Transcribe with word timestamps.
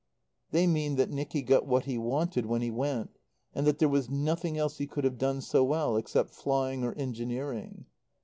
"They 0.49 0.65
mean 0.65 0.95
that 0.95 1.11
Nicky 1.11 1.43
got 1.43 1.67
what 1.67 1.85
he 1.85 1.95
wanted 1.99 2.47
when 2.47 2.63
he 2.63 2.71
went, 2.71 3.19
and 3.53 3.67
that 3.67 3.77
there 3.77 3.87
was 3.87 4.09
nothing 4.09 4.57
else 4.57 4.79
he 4.79 4.87
could 4.87 5.03
have 5.03 5.19
done 5.19 5.41
so 5.41 5.63
well, 5.63 5.95
except 5.95 6.31
flying, 6.33 6.83
or 6.83 6.93
engineering." 6.93 7.85